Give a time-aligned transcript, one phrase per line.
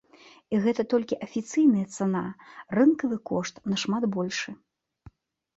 [0.53, 2.23] І гэта толькі афіцыйная цана,
[2.79, 4.49] рынкавы кошт нашмат большы.